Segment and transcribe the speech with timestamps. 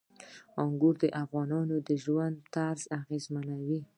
[0.63, 3.81] انګور د افغانانو د ژوند طرز اغېزمنوي.